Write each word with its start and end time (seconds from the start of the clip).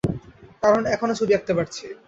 কারণ, 0.63 0.81
এখনো 0.87 1.13
ছবি 1.19 1.31
আঁকতে 1.37 1.53
পারছি। 1.57 1.83